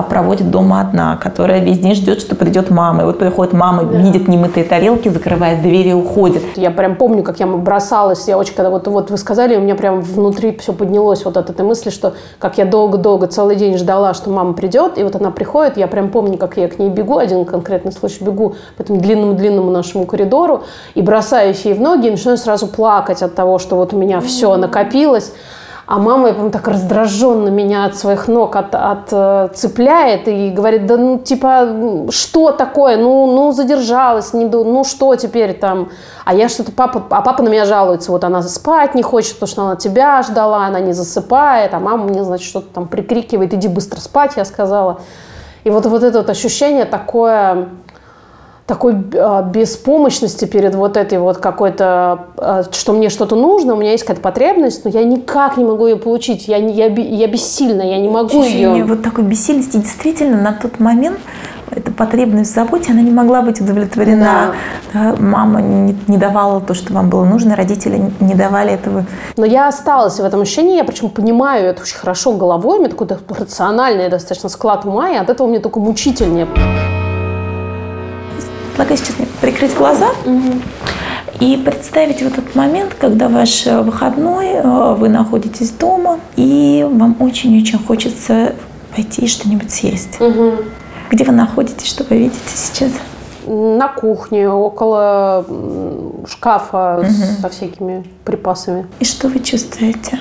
[0.00, 3.02] проводит дома одна, которая весь день ждет, что придет мама.
[3.02, 3.98] И вот приходит мама, да.
[3.98, 6.42] видит немытые тарелки, закрывает двери и уходит.
[6.56, 8.26] Я прям помню, как я бросалась.
[8.28, 11.50] Я очень, когда вот, вот вы сказали, у меня прям внутри все поднялось вот от
[11.50, 15.30] этой мысли, что как я долго-долго целый день ждала, что мама придет, и вот она
[15.30, 19.00] приходит, я прям помню, как я к ней бегу, один конкретный случай, бегу по этому
[19.00, 20.62] длинному-длинному нашему коридору
[20.94, 24.20] и бросаюсь ей в ноги и начинаю сразу плакать от того, что вот у меня
[24.20, 25.32] все накопилось.
[25.84, 30.96] А мама, я помню, так раздраженно меня от своих ног от, отцепляет и говорит, да
[30.96, 35.90] ну типа, что такое, ну, ну задержалась, не, ну что теперь там.
[36.24, 39.48] А я что-то, папа, а папа на меня жалуется, вот она спать не хочет, потому
[39.48, 43.66] что она тебя ждала, она не засыпает, а мама мне, значит, что-то там прикрикивает, иди
[43.66, 45.00] быстро спать, я сказала.
[45.64, 47.68] И вот, вот это вот ощущение такое,
[48.72, 53.90] такой э, беспомощности перед вот этой вот какой-то, э, что мне что-то нужно, у меня
[53.90, 57.98] есть какая-то потребность, но я никак не могу ее получить, я, я, я бессильна, я
[57.98, 58.84] не могу Ощущение ее.
[58.86, 61.18] вот такой бессильности действительно на тот момент
[61.70, 64.54] эта потребность в заботе, она не могла быть удовлетворена.
[64.94, 65.16] Да.
[65.18, 69.04] Мама не, не давала то, что вам было нужно, родители не давали этого.
[69.36, 72.88] Но я осталась в этом ощущении, я причем понимаю это очень хорошо головой, у меня
[72.88, 73.06] такой
[73.38, 76.48] рациональный достаточно склад ума, и от этого мне только мучительнее.
[78.72, 80.54] Предлагаю сейчас прикрыть глаза угу.
[81.40, 87.16] и представить вот этот момент, когда ваш э, выходной, э, вы находитесь дома, и вам
[87.20, 88.54] очень-очень хочется
[88.96, 90.18] пойти что-нибудь съесть.
[90.18, 90.52] Угу.
[91.10, 92.92] Где вы находитесь, что вы видите сейчас?
[93.46, 95.44] На кухне, около
[96.26, 97.42] шкафа угу.
[97.42, 98.86] со всякими припасами.
[99.00, 100.18] И что вы чувствуете?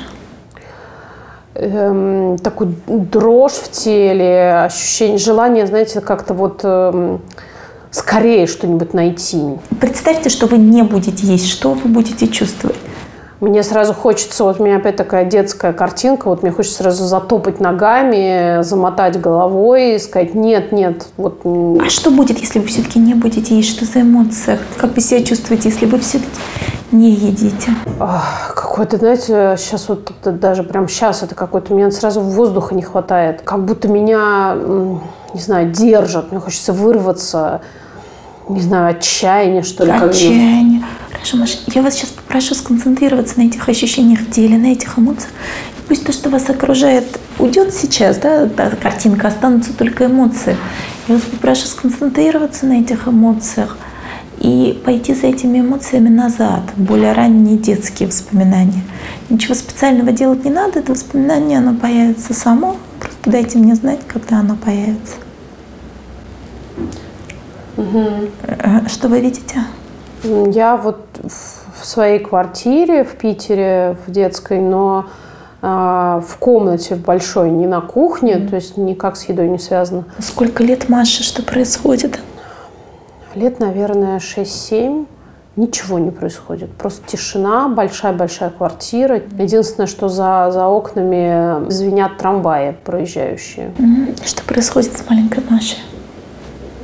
[1.55, 6.59] Эм, такую дрожь в теле, ощущение, желание, знаете, как-то вот...
[6.65, 7.21] Эм,
[7.91, 9.57] скорее что-нибудь найти.
[9.79, 12.77] Представьте, что вы не будете есть, что вы будете чувствовать?
[13.41, 17.59] Мне сразу хочется, вот у меня опять такая детская картинка, вот мне хочется сразу затопать
[17.59, 21.07] ногами, замотать головой и сказать нет, нет.
[21.17, 21.41] Вот.
[21.43, 23.69] А что будет, если вы все-таки не будете есть?
[23.69, 24.59] Что за эмоция?
[24.77, 26.29] Как вы себя чувствуете, если вы все-таки
[26.91, 27.71] не едите?
[28.55, 33.41] Какой-то, знаете, сейчас вот даже прям сейчас это какой-то, мне сразу воздуха не хватает.
[33.41, 34.55] Как будто меня,
[35.33, 37.61] не знаю, держат, мне хочется вырваться
[38.49, 39.91] не знаю, отчаяние, что ли.
[39.91, 40.83] Отчаяние.
[41.11, 45.29] Хорошо, Маша, я вас сейчас попрошу сконцентрироваться на этих ощущениях в теле, на этих эмоциях.
[45.77, 50.57] И пусть то, что вас окружает, уйдет сейчас, да, та картинка, останутся только эмоции.
[51.07, 53.77] Я вас попрошу сконцентрироваться на этих эмоциях
[54.39, 58.81] и пойти за этими эмоциями назад, в более ранние детские воспоминания.
[59.29, 62.77] Ничего специального делать не надо, это воспоминание, оно появится само.
[62.99, 65.15] Просто дайте мне знать, когда оно появится.
[67.81, 68.87] Угу.
[68.87, 69.61] Что вы видите?
[70.23, 75.07] Я вот в своей квартире в Питере, в детской, но
[75.61, 79.57] э, в комнате в большой, не на кухне, mm то есть никак с едой не
[79.57, 80.05] связано.
[80.19, 82.19] Сколько лет Маше, что происходит?
[83.33, 85.07] Лет, наверное, 6-7
[85.55, 86.69] ничего не происходит.
[86.71, 89.21] Просто тишина, большая-большая квартира.
[89.39, 93.71] Единственное, что за, за окнами звенят трамваи проезжающие.
[94.23, 95.79] Что происходит с маленькой Машей?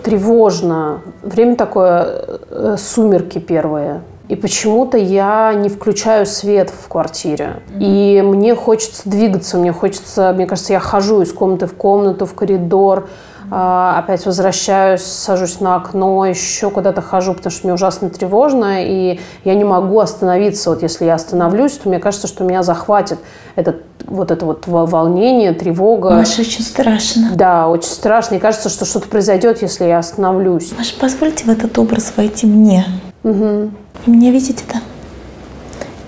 [0.08, 1.02] Тревожно.
[1.22, 2.08] Время такое,
[2.50, 4.04] э, сумерки первые.
[4.30, 7.62] И почему-то я не включаю свет в квартире.
[7.78, 12.34] И мне хочется двигаться, мне хочется, мне кажется, я хожу из комнаты в комнату, в
[12.36, 13.10] коридор,
[13.50, 19.56] опять возвращаюсь, сажусь на окно, еще куда-то хожу, потому что мне ужасно тревожно, и я
[19.56, 20.70] не могу остановиться.
[20.70, 23.20] Вот если я остановлюсь, то мне кажется, что меня захватит
[23.56, 26.12] этот, вот это вот волнение, тревога.
[26.12, 27.32] Маша, очень страшно.
[27.36, 28.36] Да, очень страшно.
[28.36, 30.74] И кажется, что что-то произойдет, если я остановлюсь.
[30.78, 32.86] Маша, позвольте в этот образ войти мне.
[33.24, 33.72] Угу.
[34.06, 34.82] Вы меня видите, да?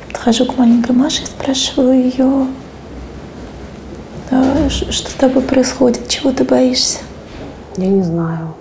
[0.07, 2.47] Подхожу к маленькой Маше и спрашиваю ее,
[4.69, 6.99] что с тобой происходит, чего ты боишься?
[7.79, 8.55] Я не знаю.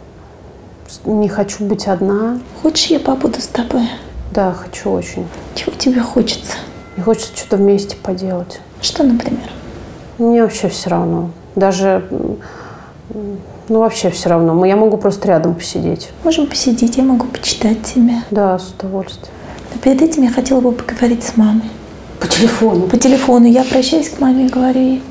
[1.05, 2.39] Не хочу быть одна.
[2.63, 3.83] Хочешь, я побуду с тобой?
[4.31, 5.27] Да, хочу очень.
[5.57, 6.55] Чего тебе хочется?
[6.95, 8.61] Мне хочется что-то вместе поделать.
[8.81, 9.51] Что, например?
[10.19, 11.31] Мне вообще все равно.
[11.57, 12.07] Даже,
[13.11, 14.65] ну вообще все равно.
[14.65, 16.11] Я могу просто рядом посидеть.
[16.23, 18.23] Можем посидеть, я могу почитать тебе.
[18.31, 19.35] Да, с удовольствием.
[19.75, 21.69] Но перед этим я хотела бы поговорить с мамой.
[22.21, 22.87] По телефону?
[22.87, 23.47] По телефону.
[23.47, 25.03] Я обращаюсь к маме и говорю ей,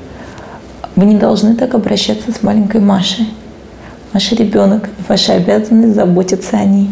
[0.96, 3.28] вы не должны так обращаться с маленькой Машей
[4.12, 6.90] ваш ребенок, ваша обязанность заботиться о ней,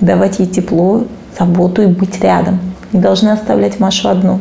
[0.00, 1.04] давать ей тепло,
[1.38, 2.60] заботу и быть рядом.
[2.92, 4.40] Не должны оставлять Машу одну.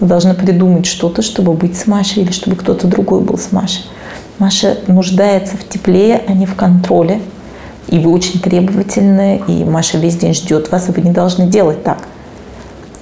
[0.00, 3.84] Вы должны придумать что-то, чтобы быть с Машей или чтобы кто-то другой был с Машей.
[4.38, 7.20] Маша нуждается в тепле, а не в контроле.
[7.88, 11.82] И вы очень требовательны, и Маша весь день ждет вас, и вы не должны делать
[11.82, 11.98] так.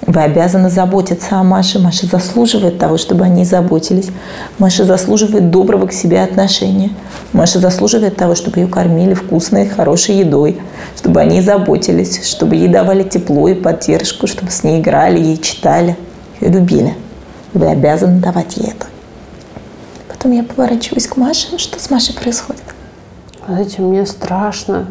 [0.07, 1.79] Вы обязаны заботиться о Маше.
[1.79, 4.11] Маша заслуживает того, чтобы о ней заботились.
[4.59, 6.91] Маша заслуживает доброго к себе отношения.
[7.33, 10.61] Маша заслуживает того, чтобы ее кормили вкусной, хорошей едой,
[10.97, 15.37] чтобы о ней заботились, чтобы ей давали тепло и поддержку, чтобы с ней играли, ей
[15.37, 15.97] читали,
[16.41, 16.95] ее любили.
[17.53, 18.87] Вы обязаны давать ей это.
[20.09, 21.59] Потом я поворачиваюсь к Маше.
[21.59, 22.63] Что с Машей происходит?
[23.47, 24.87] Знаете, мне страшно.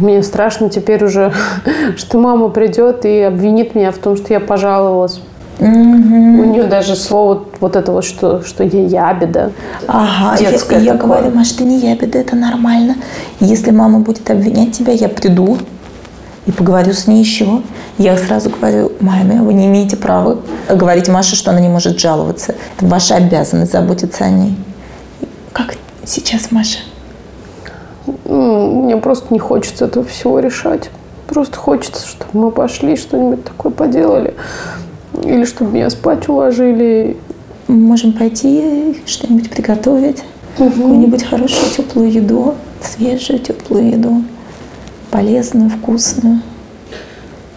[0.00, 1.32] Мне страшно теперь уже,
[1.96, 5.20] что мама придет и обвинит меня в том, что я пожаловалась.
[5.58, 5.68] Угу.
[5.68, 9.52] У нее даже слово вот это вот, что, что я ябеда.
[9.86, 12.96] Ага, детское я, я говорю, Маш, ты не ябеда, это нормально.
[13.40, 15.58] Если мама будет обвинять тебя, я приду
[16.46, 17.62] и поговорю с ней еще.
[17.98, 22.54] Я сразу говорю, маме, вы не имеете права говорить Маше, что она не может жаловаться.
[22.76, 24.56] Это ваша обязанность заботиться о ней.
[25.52, 26.78] Как сейчас, Маша?
[28.30, 30.90] Мне просто не хочется этого всего решать.
[31.26, 34.34] Просто хочется, чтобы мы пошли, что-нибудь такое поделали.
[35.24, 37.16] Или чтобы меня спать уложили.
[37.66, 40.22] Мы можем пойти что-нибудь приготовить.
[40.58, 40.70] Угу.
[40.70, 44.22] Какую-нибудь хорошую теплую еду, свежую теплую еду,
[45.10, 46.40] полезную, вкусную.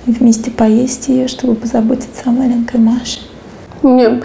[0.05, 3.19] И вместе поесть ее, чтобы позаботиться о маленькой Маше.
[3.83, 4.21] Мне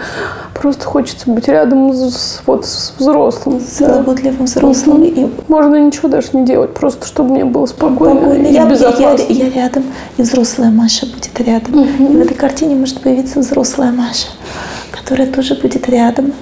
[0.59, 3.61] просто хочется быть рядом с, вот, с взрослым.
[3.61, 5.03] С заботливым взрослым.
[5.03, 5.27] И...
[5.47, 8.47] Можно ничего даже не делать, просто чтобы мне было спокойно, спокойно.
[8.47, 9.23] и я, безопасно.
[9.29, 9.83] Я, я, я рядом,
[10.17, 11.79] и взрослая Маша будет рядом.
[11.79, 12.03] Угу.
[12.03, 14.27] И в этой картине может появиться взрослая Маша,
[14.91, 16.33] которая тоже будет рядом,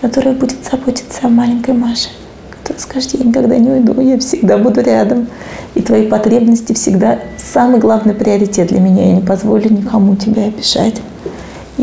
[0.00, 2.08] которая будет заботиться о маленькой Маше.
[2.50, 5.28] Которая скажет, я никогда не уйду, я всегда буду рядом.
[5.74, 9.06] И твои потребности всегда самый главный приоритет для меня.
[9.06, 11.00] Я не позволю никому тебя обижать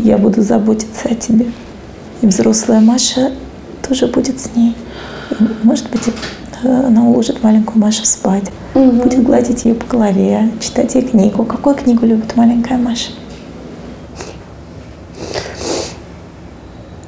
[0.00, 1.46] я буду заботиться о тебе.
[2.20, 3.32] И взрослая Маша
[3.86, 4.74] тоже будет с ней.
[5.62, 6.02] Может быть,
[6.62, 8.90] она уложит маленькую Машу спать, угу.
[8.90, 11.44] будет гладить ее по голове, читать ей книгу.
[11.44, 13.10] Какую книгу любит маленькая Маша?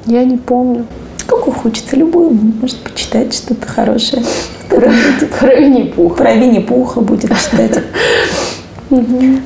[0.05, 0.85] Я не помню.
[1.27, 4.23] Какую хочется, любую, может почитать что-то хорошее.
[4.69, 4.91] Про,
[5.39, 6.15] про Винни-Пуха.
[6.15, 7.83] Про Винни-Пуха будет читать.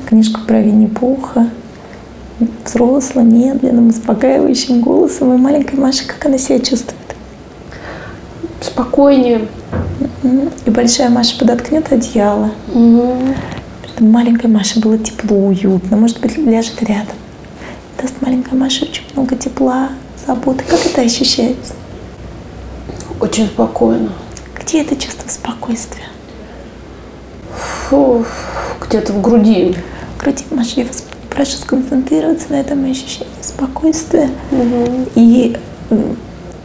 [0.08, 1.48] Книжку про Винни-Пуха
[2.64, 5.34] взрослым, медленным, успокаивающим голосом.
[5.34, 6.96] И маленькая Маша, как она себя чувствует?
[8.60, 9.48] Спокойнее.
[10.64, 12.50] И большая Маша подоткнет одеяло.
[12.72, 13.34] Угу.
[13.88, 15.96] Чтобы маленькой Маше было тепло, уютно.
[15.96, 17.14] Может быть, ляжет рядом.
[18.00, 19.90] Даст маленькая Маша очень много тепла,
[20.26, 20.64] заботы.
[20.68, 21.74] Как это ощущается?
[23.20, 24.12] Очень спокойно.
[24.60, 26.04] Где это чувство спокойствия?
[27.88, 28.24] Фу,
[28.86, 29.76] где-то в груди.
[30.16, 31.05] В груди, Маша, я вас
[31.36, 34.30] прошу сконцентрироваться на этом ощущении спокойствия.
[34.50, 35.10] Угу.
[35.14, 35.56] И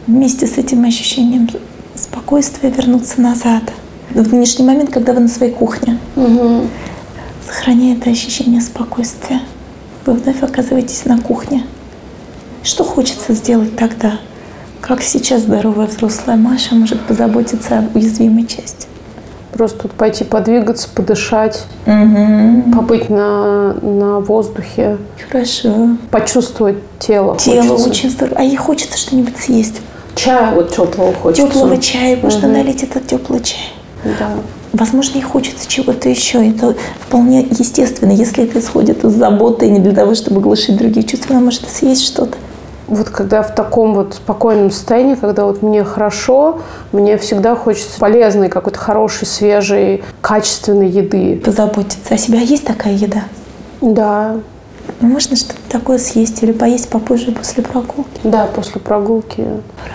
[0.06, 1.48] вместе с этим ощущением
[1.94, 3.62] спокойствия вернуться назад.
[4.10, 5.98] в нынешний момент, когда вы на своей кухне.
[6.16, 6.68] Угу.
[7.46, 9.42] Сохраняя это ощущение спокойствия.
[10.06, 11.64] Вы вновь оказываетесь на кухне.
[12.62, 14.20] Что хочется сделать тогда?
[14.80, 18.86] Как сейчас здоровая взрослая Маша может позаботиться об уязвимой части?
[19.52, 22.72] Просто тут пойти подвигаться, подышать, угу.
[22.74, 24.96] побыть на, на воздухе.
[25.30, 25.90] Хорошо.
[26.10, 27.36] Почувствовать тело.
[27.36, 27.90] Тело хочется.
[27.90, 28.36] очень здорово.
[28.38, 29.82] А ей хочется что-нибудь съесть.
[30.14, 31.46] Чая вот теплого хочется.
[31.46, 32.18] Теплого чая.
[32.22, 32.56] Можно угу.
[32.56, 33.72] налить этот теплый чай.
[34.04, 34.30] Да.
[34.72, 36.48] Возможно, ей хочется чего-то еще.
[36.48, 36.74] Это
[37.06, 38.10] вполне естественно.
[38.10, 41.68] Если это исходит из заботы и не для того, чтобы глушить другие чувства, она может
[41.68, 42.38] съесть что-то
[42.92, 46.60] вот когда в таком вот спокойном состоянии, когда вот мне хорошо,
[46.92, 51.40] мне всегда хочется полезной, какой-то хорошей, свежей, качественной еды.
[51.42, 52.38] Позаботиться о себе.
[52.38, 53.22] А есть такая еда?
[53.80, 54.36] Да.
[55.00, 58.20] Ну, можно что-то такое съесть или поесть попозже после прогулки?
[58.24, 59.46] Да, после прогулки.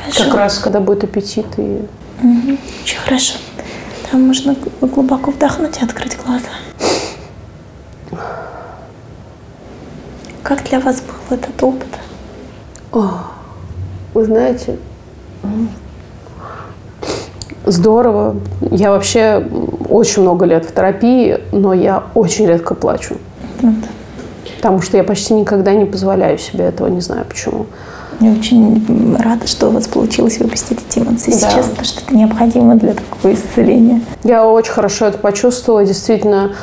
[0.01, 0.23] Хорошо.
[0.23, 1.45] Как раз, когда будет аппетит.
[1.57, 1.85] И...
[2.23, 2.57] Угу.
[2.81, 3.35] Очень хорошо.
[4.09, 6.49] Там можно глубоко вдохнуть и открыть глаза.
[10.41, 11.87] Как для вас был этот опыт?
[14.13, 14.77] Вы знаете,
[17.65, 18.35] здорово.
[18.71, 19.45] Я вообще
[19.89, 23.15] очень много лет в терапии, но я очень редко плачу.
[24.57, 27.67] Потому что я почти никогда не позволяю себе этого, не знаю почему.
[28.19, 31.37] Я очень рада, что у вас получилось выпустить эти эмоции да.
[31.37, 34.01] сейчас, потому что это необходимо для такого исцеления.
[34.23, 35.85] Я очень хорошо это почувствовала.
[35.85, 36.53] Действительно,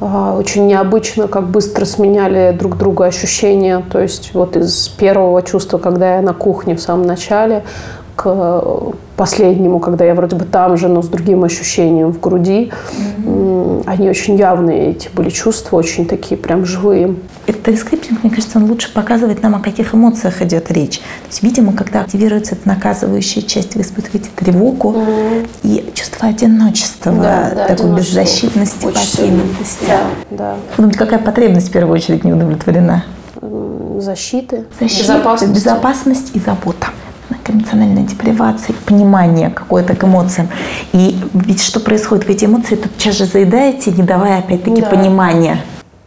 [0.00, 3.82] очень необычно, как быстро сменяли друг друга ощущения.
[3.90, 7.64] То есть вот из первого чувства, когда я на кухне в самом начале,
[8.16, 12.72] к последнему, когда я вроде бы там же, но с другим ощущением в груди.
[12.72, 13.84] Mm-hmm.
[13.86, 17.14] Они очень явные, эти были чувства, очень такие прям живые.
[17.46, 20.98] Этот рескриптинг, мне кажется, он лучше показывает нам, о каких эмоциях идет речь.
[20.98, 25.48] То есть, видимо, когда активируется эта наказывающая часть, вы испытываете тревогу mm-hmm.
[25.62, 29.86] и чувство одиночества, да, да, такой беззащитности, покинутости.
[29.86, 30.00] Да,
[30.30, 30.56] да.
[30.76, 33.04] Думаете, какая потребность в первую очередь не удовлетворена?
[33.98, 35.54] Защиты, Защиты безопасность.
[35.54, 36.88] безопасность и забота
[37.54, 40.48] эмоциональная депривация, понимание какое-то к эмоциям.
[40.92, 44.88] И ведь что происходит в эти эмоции, тут сейчас же заедаете, не давая опять-таки да.
[44.88, 45.58] понимания.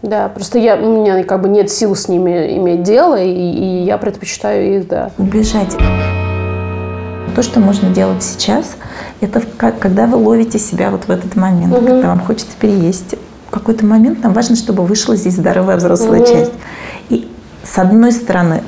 [0.02, 3.84] Да, просто я, у меня как бы нет сил с ними иметь дело, и, и
[3.84, 5.12] я предпочитаю их, да.
[5.18, 5.76] Убежать.
[7.36, 8.78] То, что можно делать сейчас,
[9.22, 11.86] это как, когда вы ловите себя вот в этот момент, угу.
[11.86, 13.16] когда вам хочется переесть.
[13.48, 16.28] В какой-то момент нам важно, чтобы вышла здесь здоровая взрослая угу.
[16.28, 16.54] часть.
[17.10, 17.28] И
[17.64, 18.64] с одной стороны,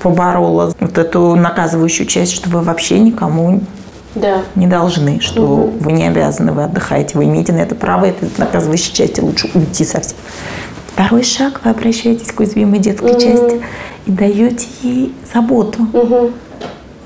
[0.00, 3.60] поборола вот эту наказывающую часть, что вы вообще никому
[4.14, 4.42] да.
[4.54, 5.72] не должны, что угу.
[5.80, 9.84] вы не обязаны, вы отдыхаете, вы имеете на это право, это наказывающей части лучше уйти
[9.84, 10.16] совсем.
[10.92, 13.20] Второй шаг, вы обращаетесь к уязвимой детской угу.
[13.20, 13.60] части
[14.06, 15.82] и даете ей заботу.
[15.92, 16.30] Угу.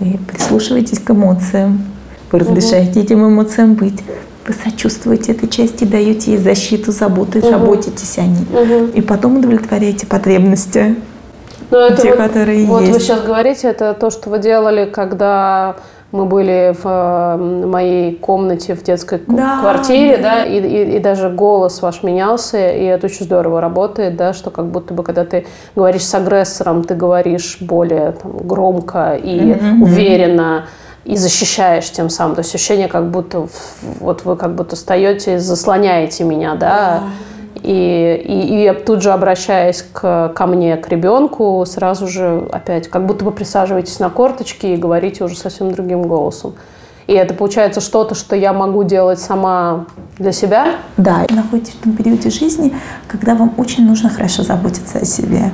[0.00, 1.84] Вы прислушиваетесь к эмоциям,
[2.30, 3.00] вы разрешаете угу.
[3.00, 4.00] этим эмоциям быть.
[4.46, 7.50] Вы сочувствуете этой части, даете ей защиту, заботу и угу.
[7.50, 8.46] заботитесь о ней.
[8.50, 8.92] Угу.
[8.94, 10.96] И потом удовлетворяете потребности
[11.72, 12.92] но ну, это те, вот, которые вот есть.
[12.92, 15.76] вы сейчас говорите, это то, что вы делали, когда
[16.10, 20.98] мы были в э, моей комнате в детской да, квартире, да, да и, и, и
[20.98, 25.24] даже голос ваш менялся, и это очень здорово работает, да, что как будто бы, когда
[25.24, 29.82] ты говоришь с агрессором, ты говоришь более там, громко и mm-hmm.
[29.82, 30.66] уверенно,
[31.06, 32.34] и защищаешь тем самым.
[32.34, 33.48] То есть ощущение, как будто
[33.98, 39.12] вот вы как будто встаете и заслоняете меня, да, yeah и, и, и тут же
[39.12, 44.66] обращаясь к, ко мне, к ребенку, сразу же опять как будто бы присаживаетесь на корточки
[44.66, 46.54] и говорите уже совсем другим голосом.
[47.06, 49.86] И это получается что-то, что я могу делать сама
[50.18, 50.76] для себя.
[50.96, 52.74] Да, находитесь в том периоде жизни,
[53.08, 55.50] когда вам очень нужно хорошо заботиться о себе.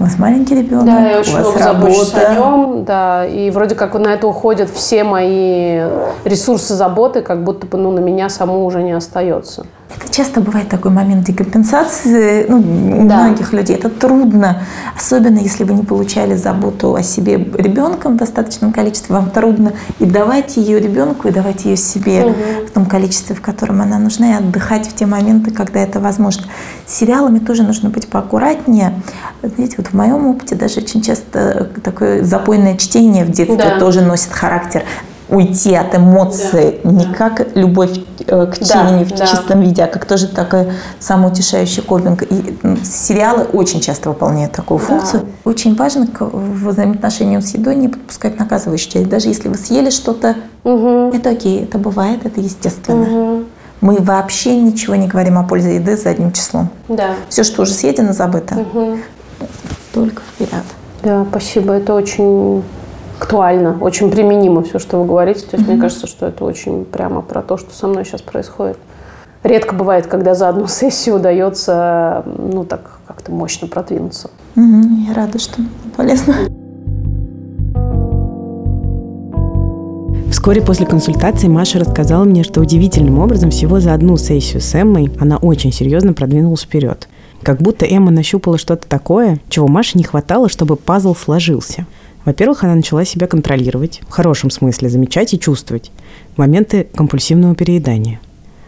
[0.00, 2.28] У вас маленький ребенок, да, я очень у вас много работа.
[2.28, 5.80] о нем, да, и вроде как на это уходят все мои
[6.24, 9.66] ресурсы заботы, как будто бы ну, на меня саму уже не остается.
[9.90, 13.22] Это часто бывает такой момент декомпенсации ну, у да.
[13.22, 13.74] многих людей.
[13.74, 14.62] Это трудно,
[14.94, 19.14] особенно если вы не получали заботу о себе ребенком в достаточном количестве.
[19.14, 22.34] Вам трудно и давать ее ребенку, и давать ее себе угу.
[22.68, 26.44] в том количестве, в котором она нужна, и отдыхать в те моменты, когда это возможно.
[26.86, 29.00] С сериалами тоже нужно быть поаккуратнее.
[29.42, 33.78] Знаете, вот в моем опыте даже очень часто такое запойное чтение в детстве да.
[33.78, 34.82] тоже носит характер
[35.28, 36.90] уйти от эмоций, да.
[36.90, 39.26] не как любовь э, к чтению да, в да.
[39.26, 40.68] чистом виде, а как тоже такой
[41.00, 42.22] самоутешающий копинг.
[42.22, 45.22] И сериалы очень часто выполняют такую функцию.
[45.22, 45.50] Да.
[45.50, 49.08] Очень важно к взаимоотношениям с едой не подпускать наказывающую часть.
[49.08, 51.10] Даже если вы съели что-то, угу.
[51.14, 53.02] это окей, это бывает, это естественно.
[53.02, 53.44] Угу.
[53.80, 56.70] Мы вообще ничего не говорим о пользе еды задним числом.
[56.88, 57.10] Да.
[57.28, 58.56] Все, что уже съедено, забыто.
[58.56, 58.98] Угу.
[59.92, 60.64] Только вперед.
[61.02, 61.74] Да, спасибо.
[61.74, 62.64] Это очень
[63.18, 65.40] актуально, очень применимо все, что вы говорите.
[65.40, 65.72] То есть mm-hmm.
[65.72, 68.78] мне кажется, что это очень прямо про то, что со мной сейчас происходит.
[69.42, 74.30] Редко бывает, когда за одну сессию удается, ну так как-то мощно продвинуться.
[74.56, 75.08] Mm-hmm.
[75.08, 75.60] Я рада, что
[75.96, 76.34] полезно.
[80.30, 85.10] Вскоре после консультации Маша рассказала мне, что удивительным образом всего за одну сессию с Эммой
[85.18, 87.08] она очень серьезно продвинулась вперед.
[87.42, 91.86] Как будто Эмма нащупала что-то такое, чего Маше не хватало, чтобы пазл сложился.
[92.28, 95.90] Во-первых, она начала себя контролировать, в хорошем смысле замечать и чувствовать
[96.36, 98.20] моменты компульсивного переедания.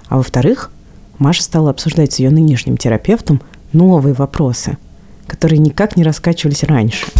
[0.09, 0.71] А во-вторых,
[1.19, 3.43] Маша стала обсуждать с ее нынешним терапевтом
[3.75, 4.79] новые вопросы,
[5.27, 7.07] которые никак не раскачивались раньше–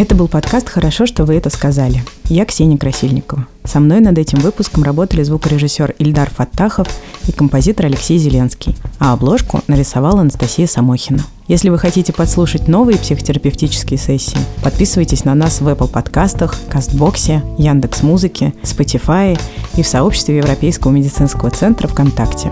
[0.00, 2.02] это был подкаст «Хорошо, что вы это сказали».
[2.24, 3.46] Я Ксения Красильникова.
[3.64, 6.88] Со мной над этим выпуском работали звукорежиссер Ильдар Фаттахов
[7.26, 11.22] и композитор Алексей Зеленский, а обложку нарисовала Анастасия Самохина.
[11.48, 18.02] Если вы хотите подслушать новые психотерапевтические сессии, подписывайтесь на нас в Apple подкастах, Кастбоксе, Яндекс
[18.02, 19.38] Музыке, Spotify
[19.76, 22.50] и в сообществе Европейского медицинского центра ВКонтакте.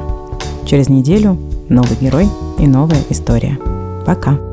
[0.66, 1.38] Через неделю
[1.70, 2.28] новый герой
[2.58, 3.58] и новая история.
[4.04, 4.47] Пока!